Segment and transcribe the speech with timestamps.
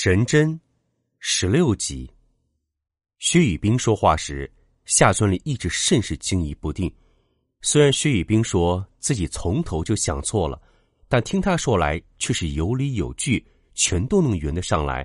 [0.00, 0.60] 神针
[1.18, 2.08] 十六集。
[3.18, 4.48] 薛宇冰说话时，
[4.84, 6.88] 夏春里一直甚是惊疑不定。
[7.62, 10.62] 虽然薛宇冰说自己从头就想错了，
[11.08, 15.04] 但听他说来却是有理有据，全都能圆得上来。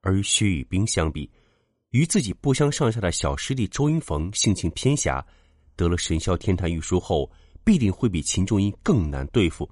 [0.00, 1.30] 而与薛宇冰相比，
[1.90, 5.24] 与自己不相上下的小师弟周云逢性情偏狭，
[5.76, 7.30] 得了神霄天坛玉书后，
[7.62, 9.70] 必定会比秦仲英更难对付。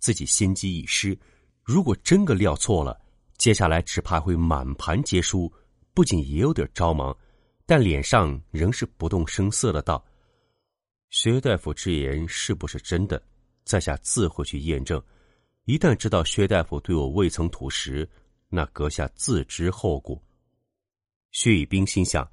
[0.00, 1.16] 自己先机已失，
[1.62, 3.00] 如果真个料错了。
[3.42, 5.52] 接下来只怕会满盘皆输，
[5.92, 7.12] 不仅也有点着忙，
[7.66, 10.00] 但脸上仍是不动声色的道
[11.10, 13.20] ：“薛大夫之言是不是真的？
[13.64, 15.02] 在下自会去验证。
[15.64, 18.08] 一旦知道薛大夫对我未曾吐实，
[18.48, 20.22] 那阁下自知后果。”
[21.32, 22.24] 薛以冰心想，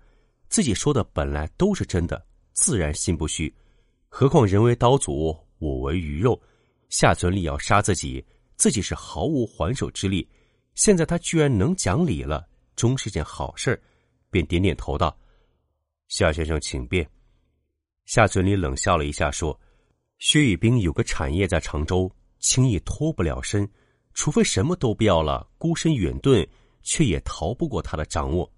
[0.47, 2.23] 自己说的本来都是真的，
[2.53, 3.51] 自然心不虚。
[4.09, 6.39] 何况人为刀俎，我为鱼肉，
[6.89, 8.23] 夏存力要杀自己，
[8.57, 10.29] 自己是毫无还手之力。
[10.79, 13.77] 现在他居然能讲理了，终是件好事
[14.29, 15.13] 便点点头道
[16.07, 17.05] ：“夏先生，请便。”
[18.07, 19.59] 夏存礼冷笑了一下，说
[20.19, 23.69] ：“薛雨冰有个产业在常州，轻易脱不了身，
[24.13, 26.47] 除非什么都不要了，孤身远遁，
[26.81, 28.49] 却也逃不过他的掌握。”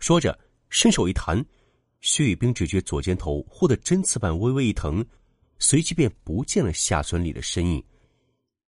[0.00, 0.38] 说着，
[0.70, 1.44] 伸手一弹，
[2.00, 5.04] 薛雨冰只觉左肩头忽的针刺般微微一疼，
[5.58, 7.84] 随即便不见了夏存礼的身影。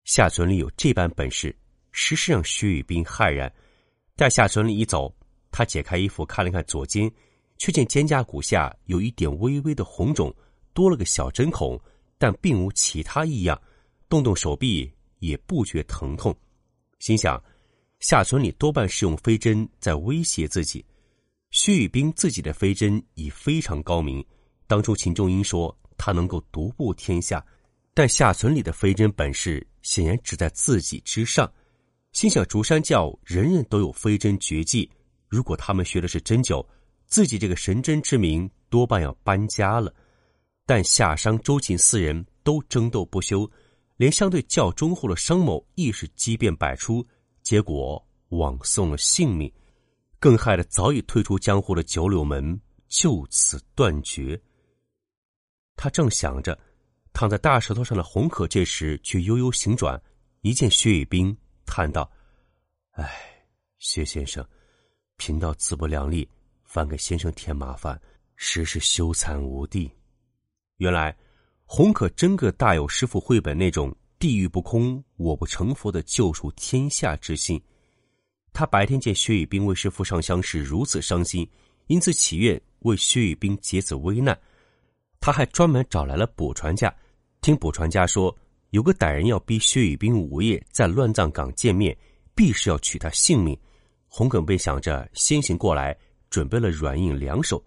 [0.04, 1.56] 夏存礼有这般本事。
[1.92, 3.52] 实是让薛雨冰骇然。
[4.16, 5.14] 待夏存里一走，
[5.52, 7.12] 他解开衣服看了看左肩，
[7.58, 10.34] 却见肩胛骨下有一点微微的红肿，
[10.73, 11.80] 多了个小针孔，
[12.17, 13.61] 但并无其他异样。
[14.10, 16.34] 动动手臂也不觉疼痛，
[17.00, 17.44] 心想：
[18.00, 20.86] 夏存里多半是用飞针在威胁自己。
[21.52, 24.26] 薛雨冰自己的飞针已非常高明，
[24.66, 27.45] 当初秦仲英说他能够独步天下，
[27.94, 31.52] 但夏存里的飞针本事显然只在自己之上。
[32.17, 34.89] 心想：竹山教人人都有飞针绝技，
[35.28, 36.66] 如果他们学的是针灸，
[37.05, 39.94] 自己这个神针之名多半要搬家了。
[40.66, 43.48] 但夏商周秦四人都争斗不休，
[43.98, 47.05] 连相对较忠厚的商某亦是机变百出，
[47.44, 49.54] 结果枉送了性命。
[50.20, 54.42] 更害得早已退出江湖的九柳门就此断绝。
[55.76, 56.58] 他正想着，
[57.14, 60.02] 躺在大石头上的红可这时却悠悠醒转，
[60.42, 61.38] 一见薛雨冰。
[61.77, 62.10] 叹道
[62.98, 63.08] ：“哎，
[63.77, 64.43] 薛先生，
[65.17, 66.27] 贫道自不量力，
[66.64, 68.02] 反给先生添麻烦，
[68.36, 69.87] 实是羞惭无地。
[70.77, 71.16] 原来
[71.66, 77.64] 洪可真个大有师傅绘本那种地狱不空，我不成佛的救赎天下之心。
[78.52, 81.48] 他白天见薛雨冰为师傅上香时如此伤心，
[81.86, 84.36] 因此祈愿为薛雨冰解此危难。
[85.20, 86.92] 他还专门找来了卜传家，
[87.39, 88.36] 听卜传家说。”
[88.72, 91.98] 有个歹人要逼薛雨冰午夜在乱葬岗见面，
[92.36, 93.58] 必是要取他性命。
[94.08, 95.98] 洪耿便想着先行过来，
[96.30, 97.64] 准备了软硬两手。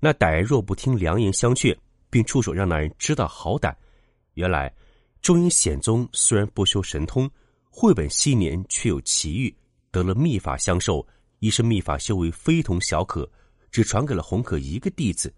[0.00, 1.76] 那歹人若不听良言相劝，
[2.10, 3.72] 并出手让那人知道好歹。
[4.34, 4.72] 原来
[5.20, 7.30] 周英显宗虽然不修神通，
[7.70, 9.54] 绘本昔年却有奇遇，
[9.92, 11.06] 得了秘法相授，
[11.38, 13.30] 一身秘法修为非同小可，
[13.70, 15.32] 只传给了洪可一个弟子。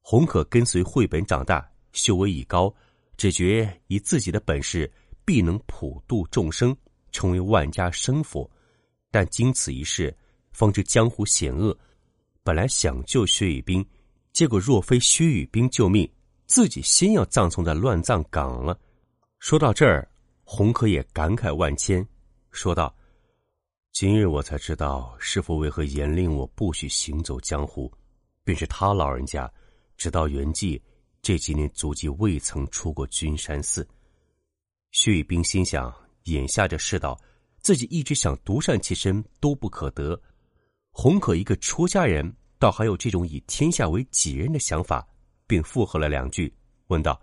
[0.00, 2.74] 洪可跟随绘本长大，修为已高。
[3.16, 4.90] 只觉以自己的本事，
[5.24, 6.76] 必能普度众生，
[7.12, 8.50] 成为万家生佛。
[9.10, 10.16] 但经此一事，
[10.52, 11.76] 方知江湖险恶。
[12.42, 13.84] 本来想救薛雨冰，
[14.32, 16.10] 结果若非薛雨冰救命，
[16.46, 18.76] 自己先要葬送在乱葬岗了。
[19.38, 20.08] 说到这儿，
[20.42, 22.06] 洪可也感慨万千，
[22.50, 22.92] 说道
[23.92, 27.92] ：“今日我才知道师傅为何严令我不许行走江湖，
[28.42, 29.52] 便是他老人家，
[29.96, 30.80] 直到圆寂。”
[31.22, 33.86] 这几年足迹未曾出过君山寺，
[34.90, 37.16] 薛雨冰心想：眼下这世道，
[37.60, 40.20] 自己一直想独善其身都不可得。
[40.90, 45.06] 洪可一个出家人，倒还有这种以天下为己任的想法，
[45.46, 46.52] 并附和了两句，
[46.88, 47.18] 问道：“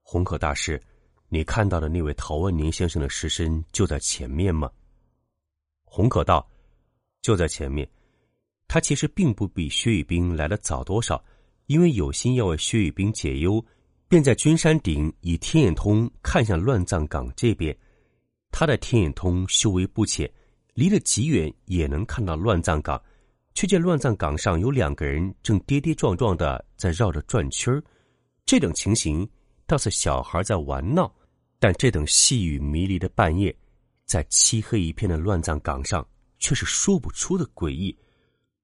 [0.00, 0.82] 洪可大师，
[1.28, 4.72] 你看到的那位陶万年先生的尸身就在前面吗？”
[5.84, 6.50] 洪可道
[7.20, 7.86] ：“就在前面。”
[8.66, 11.22] 他其实并不比薛雨冰来的早多少。
[11.66, 13.64] 因为有心要为薛雨冰解忧，
[14.08, 17.76] 便在君山顶以天眼通看向乱葬岗这边。
[18.50, 20.30] 他的天眼通修为不浅，
[20.74, 23.02] 离得极远也能看到乱葬岗，
[23.54, 27.82] 却见乱葬岗上有两个人正跌跌撞撞的在绕着转圈儿。
[28.44, 29.28] 这等情形
[29.66, 31.12] 倒是小孩在玩闹，
[31.58, 33.56] 但这等细雨迷离的半夜，
[34.04, 36.06] 在漆黑一片的乱葬岗上，
[36.38, 37.96] 却是说不出的诡异。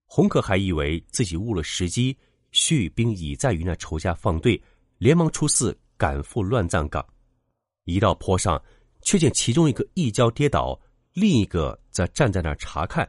[0.05, 2.17] 洪可还以为自己误了时机，
[2.53, 4.61] 薛雨冰已在于那仇家放队，
[4.99, 7.05] 连忙出寺赶赴乱葬岗。
[7.85, 8.63] 一到坡上，
[9.03, 10.79] 却见其中一个一跤跌倒，
[11.13, 13.09] 另一个则站在那儿查看。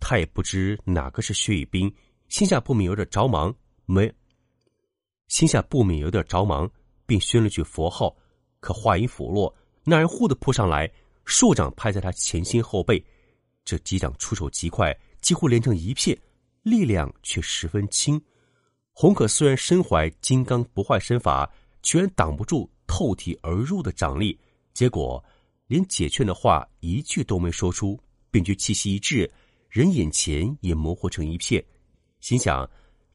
[0.00, 1.92] 他也不知哪个是薛雨冰，
[2.28, 3.54] 心下不免有点着忙，
[3.84, 4.12] 没。
[5.26, 6.70] 心下不免有点着忙，
[7.04, 8.16] 并宣了句佛号。
[8.60, 9.54] 可话音甫落，
[9.84, 10.90] 那人忽地扑上来，
[11.24, 13.04] 数掌拍在他前心后背。
[13.64, 16.18] 这几掌出手极快，几乎连成一片。
[16.62, 18.20] 力量却十分轻，
[19.00, 21.48] 洪可虽然身怀金刚不坏身法，
[21.82, 24.36] 居然挡不住透体而入的掌力。
[24.74, 25.24] 结果
[25.68, 27.96] 连解劝的话一句都没说出，
[28.28, 29.30] 便觉气息一滞，
[29.70, 31.64] 人眼前也模糊成一片。
[32.18, 32.68] 心想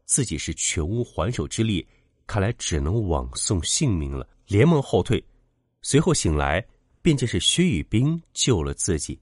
[0.06, 1.86] 自己是全无还手之力，
[2.25, 5.21] 看来只能枉送性命了，连忙后退。
[5.81, 6.65] 随后醒来，
[7.01, 9.19] 便见是薛雨冰救了自己。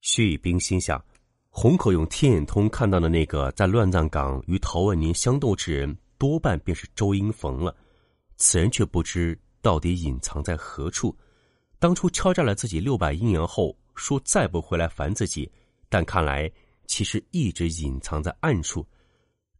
[0.00, 1.00] 薛雨冰心想。
[1.54, 7.76] 洪口用天眼通看到的那个在乱葬岗与陶万年相斗之人，多半便是周英逢了。
[8.38, 11.14] 此人却不知到底隐藏在何处。
[11.78, 15.48] 当初敲诈了自己六百阴阳后，说再不回来烦自己，
[15.90, 16.50] 但看来
[16.86, 18.84] 其实一直隐藏在暗处。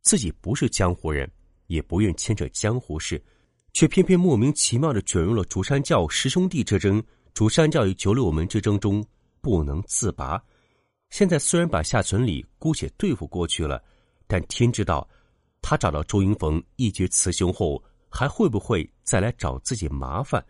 [0.00, 1.30] 自己不是江湖人，
[1.66, 3.22] 也不愿牵扯江湖事，
[3.74, 7.04] 却偏偏莫名其妙的卷入了竹山教师兄弟之争。
[7.34, 9.04] 竹山教与九柳门之争中
[9.42, 10.42] 不能自拔。
[11.12, 13.84] 现在虽然把夏存礼姑且对付过去了，
[14.26, 15.06] 但天知道，
[15.60, 20.42] 他找到周云逢一决雌雄后，还会不会再来找自己麻烦？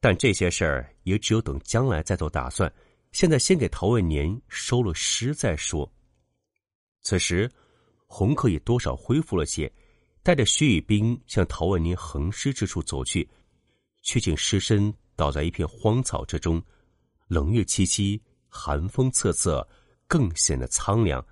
[0.00, 2.72] 但这些事儿也只有等将来再做打算。
[3.12, 5.86] 现在先给陶万年收了尸再说。
[7.02, 7.50] 此时，
[8.06, 9.70] 洪克也多少恢复了些，
[10.22, 13.28] 带着徐雨冰向陶万年横尸之处走去，
[14.00, 16.62] 却见尸身倒在一片荒草之中，
[17.28, 18.18] 冷月凄凄，
[18.48, 19.68] 寒风瑟瑟。
[20.10, 21.24] 更显得苍凉。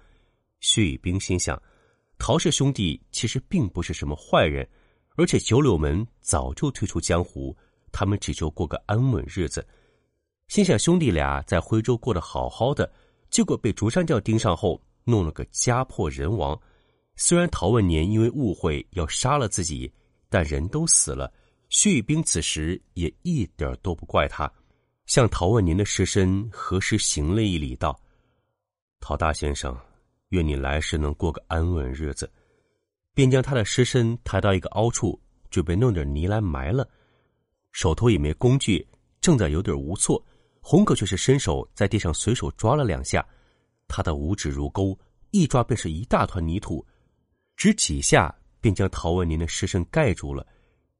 [0.61, 1.61] 薛雨冰心想，
[2.17, 4.65] 陶氏兄弟其实并不是什么坏人，
[5.17, 7.57] 而且九柳门早就退出江湖，
[7.91, 9.67] 他们只求过个安稳日子。
[10.47, 12.89] 心想兄弟俩在徽州过得好好的，
[13.31, 16.57] 结果被竹山教盯上后，弄了个家破人亡。
[17.17, 19.93] 虽然陶万年因为误会要杀了自己，
[20.29, 21.33] 但人都死了，
[21.69, 24.49] 薛雨冰此时也一点都不怪他，
[25.07, 28.01] 向陶万年的尸身何时行了一礼，道。
[29.01, 29.77] 陶大先生，
[30.31, 32.31] 愿你来世能过个安稳日子，
[33.15, 35.19] 便将他的尸身抬到一个凹处，
[35.51, 36.89] 准备弄点泥来埋了。
[37.73, 38.87] 手头也没工具，
[39.21, 40.23] 正在有点无措。
[40.61, 43.27] 洪可却是伸手在地上随手抓了两下，
[43.87, 44.99] 他的五指如钩，
[45.31, 46.85] 一抓便是一大团泥土，
[47.57, 50.47] 只几下便将陶万年的尸身盖住了。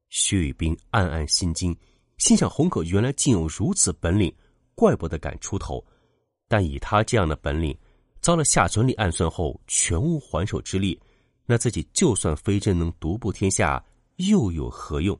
[0.09, 1.77] 薛雨冰暗暗心惊，
[2.17, 4.33] 心想洪可原来竟有如此本领，
[4.73, 5.85] 怪不得敢出头。
[6.47, 7.77] 但以他这样的本领，
[8.21, 10.99] 遭了夏存礼暗算后，全无还手之力。
[11.45, 13.83] 那自己就算非真能独步天下，
[14.17, 15.19] 又有何用？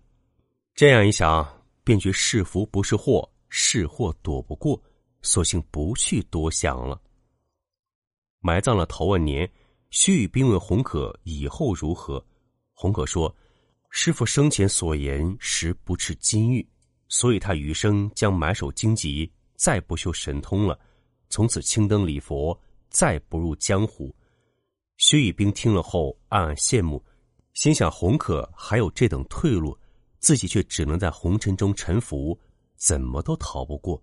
[0.75, 1.48] 这样一想，
[1.84, 4.80] 便觉是福不是祸，是祸躲不过，
[5.24, 7.02] 索性不去多想了。
[8.42, 9.50] 埋葬了陶万年，
[9.90, 12.23] 薛雨冰问洪可以后如何？
[12.73, 13.35] 洪可说
[13.90, 16.66] ：“师傅生前所言，实不啻金玉，
[17.07, 20.80] 所以他余生将埋首荆棘，再不修神通了。
[21.30, 22.56] 从此青灯礼佛。”
[22.90, 24.14] 再不入江湖，
[24.98, 27.04] 薛以冰听了后暗暗羡慕，
[27.54, 29.78] 心想洪可还有这等退路，
[30.19, 32.38] 自己却只能在红尘中沉浮，
[32.76, 34.02] 怎么都逃不过。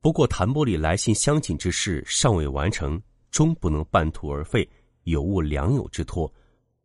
[0.00, 4.68] 不过谭波里来信相请之事尚未完成，终不能半途而废，
[5.02, 6.32] 有误良友之托，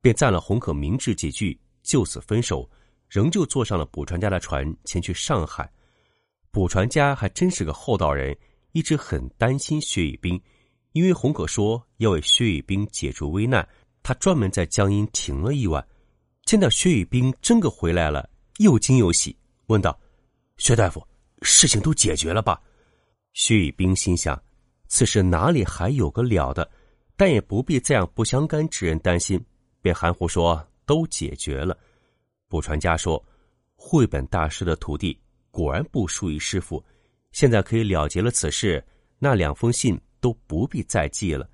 [0.01, 2.67] 便赞了洪可明智几句，就此分手，
[3.07, 5.71] 仍旧坐上了卜传家的船前去上海。
[6.49, 8.35] 卜传家还真是个厚道人，
[8.71, 10.41] 一直很担心薛以冰。
[10.93, 13.67] 因为洪可说要为薛雨冰解除危难，
[14.01, 15.85] 他专门在江阴停了一晚。
[16.45, 19.35] 见到薛雨冰真的回来了，又惊又喜，
[19.67, 19.99] 问道
[20.57, 21.05] ：“薛大夫，
[21.41, 22.61] 事情都解决了吧？”
[23.33, 24.39] 薛雨冰心想：
[24.87, 26.69] 此事哪里还有个了的？
[27.15, 29.43] 但也不必再让不相干之人担心，
[29.81, 31.75] 便含糊说：“都解决了。”
[32.47, 33.23] 卜传家说
[33.75, 35.19] ：“绘本大师的徒弟
[35.49, 36.83] 果然不输于师傅，
[37.31, 38.83] 现在可以了结了此事。
[39.17, 41.45] 那两封信。”都不必再寄了。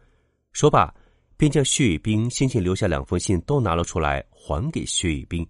[0.52, 0.94] 说罢，
[1.36, 5.44] 便将薛雨冰先前留下两封信都拿了出来，还给薛雨冰。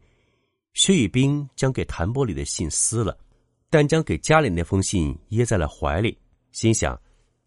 [0.74, 3.18] 薛雨冰将给谭波里的信撕了，
[3.70, 6.18] 但将给家里那封信掖在了怀里，
[6.54, 6.98] 心想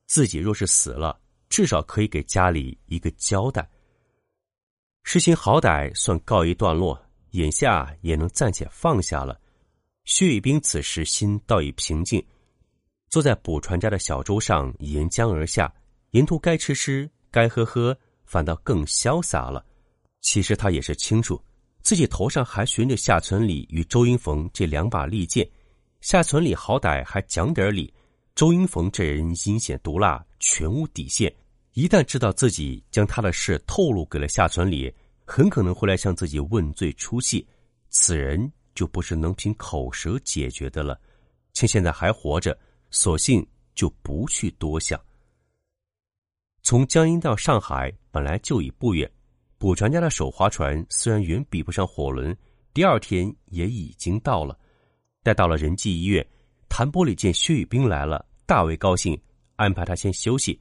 [0.07, 3.67] 自己若是死了，至少可以给家里一个交代。
[5.05, 7.01] 事情好歹算告一段落，
[7.31, 9.41] 眼下也能暂且放下了。
[10.05, 12.23] 薛玉冰此时心倒已平静，
[13.13, 15.71] 坐在卜船家的小舟上沿江而下，
[16.13, 19.63] 沿途该吃吃，该喝喝，反倒更潇洒了。
[20.23, 21.39] 其实他也是清楚，
[21.83, 25.47] 自己头上还悬着夏存礼与周英逢这两把利剑。
[26.01, 27.93] 夏存礼好歹还讲点理，
[28.35, 31.31] 周英逢这人阴险毒辣，全无底线。
[31.75, 34.91] 一旦知道自己将他的事透露给了夏存礼，
[35.27, 37.47] 很可能会来向自己问罪出气，
[37.91, 40.99] 此人就不是能凭口舌解决的了。
[41.53, 42.59] 趁现在还活着，
[42.93, 43.45] 索性
[43.75, 45.01] 就不去多想。
[46.63, 49.11] 从江阴到上海本来就已不远，
[49.59, 52.37] 卜传家的手划船虽然远比不上火轮，
[52.73, 54.57] 第二天也已经到了。
[55.25, 56.25] 待到了仁济医院，
[56.69, 59.21] 谭波里见薛雨冰来了，大为高兴，
[59.57, 60.61] 安排他先休息。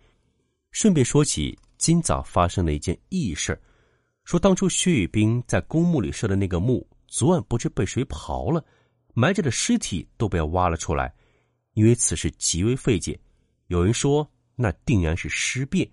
[0.71, 3.61] 顺便说起今早发生的一件异事，
[4.23, 8.63] 说当初薛雨冰在公墓里设的那个墓，昨晚不知被谁刨了，
[9.13, 11.13] 埋着的尸体都被挖了出来。
[11.73, 13.19] 因为此事极为费解，
[13.67, 15.89] 有人说那定然是尸变。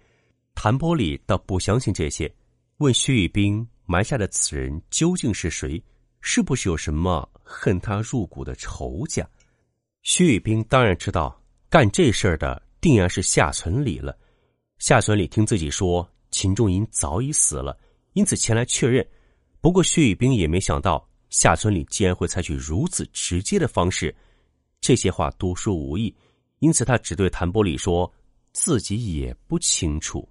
[0.55, 2.33] 谭波里倒不相信这些，
[2.79, 5.81] 问薛雨冰埋下的此人究竟是谁，
[6.21, 9.25] 是不是有什么恨他入骨的仇家？
[10.03, 14.19] 薛雨冰当然知道，干这事儿的定然是夏存礼了。
[14.79, 17.79] 夏存礼听自己说秦仲银早已死了，
[18.15, 19.07] 因此前来确认。
[19.61, 24.15] 不过薛雨冰也没想到夏存礼竟然会采取如此直接的方式。
[24.81, 26.15] 这些话多说无益，
[26.61, 28.11] 因此他只对谭波里说
[28.53, 30.29] 自己也不清楚。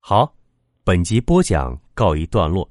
[0.00, 0.34] 好，
[0.84, 2.68] 本集播讲告一段落。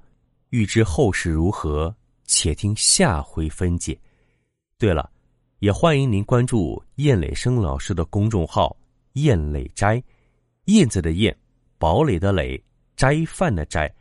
[0.49, 3.99] 欲知后事如何，且听下回分解。
[4.77, 5.11] 对了，
[5.59, 8.75] 也欢迎您关注燕磊生老师的公众号
[9.13, 10.01] “燕磊斋”。
[10.67, 11.37] 燕子的燕，
[11.77, 12.61] 堡垒的垒，
[12.95, 13.93] 斋饭的斋，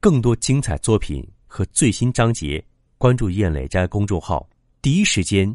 [0.00, 2.64] 更多精彩作品和最新章节，
[2.96, 4.48] 关注燕磊斋公众号，
[4.80, 5.54] 第一时间